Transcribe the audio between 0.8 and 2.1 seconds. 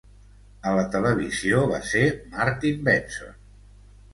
televisió, va ser